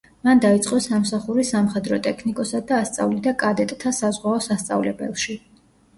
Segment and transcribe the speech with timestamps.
[0.27, 5.37] მან დაიწყო სამსახური სამხედრო ტექნიკოსად და ასწავლიდა კადეტთა საზღვაო სასწავლებელში.